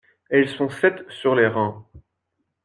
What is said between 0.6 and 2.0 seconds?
sept sur les rangs.